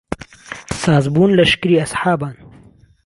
[0.81, 2.35] ساز بوون لهشکری ئەسحابان